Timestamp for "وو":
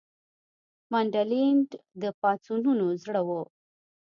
3.27-3.41